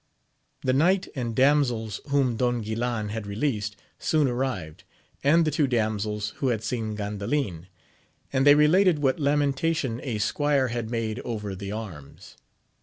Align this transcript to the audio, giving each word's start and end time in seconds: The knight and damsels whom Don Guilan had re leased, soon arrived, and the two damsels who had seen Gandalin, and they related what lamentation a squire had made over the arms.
The 0.63 0.73
knight 0.73 1.09
and 1.13 1.35
damsels 1.35 2.01
whom 2.07 2.35
Don 2.35 2.63
Guilan 2.63 3.09
had 3.09 3.27
re 3.27 3.35
leased, 3.35 3.75
soon 3.99 4.27
arrived, 4.27 4.83
and 5.23 5.45
the 5.45 5.51
two 5.51 5.67
damsels 5.67 6.29
who 6.37 6.47
had 6.47 6.63
seen 6.63 6.97
Gandalin, 6.97 7.67
and 8.33 8.43
they 8.43 8.55
related 8.55 8.97
what 8.97 9.19
lamentation 9.19 9.99
a 10.01 10.17
squire 10.17 10.69
had 10.69 10.89
made 10.89 11.19
over 11.19 11.53
the 11.55 11.71
arms. 11.71 12.35